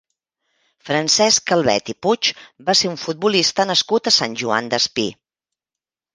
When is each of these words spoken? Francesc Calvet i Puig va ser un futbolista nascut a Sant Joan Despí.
Francesc 0.87 1.43
Calvet 1.51 1.91
i 1.93 1.95
Puig 2.05 2.31
va 2.71 2.75
ser 2.81 2.91
un 2.93 2.99
futbolista 3.03 3.67
nascut 3.75 4.11
a 4.13 4.17
Sant 4.19 4.41
Joan 4.43 4.73
Despí. 4.75 5.07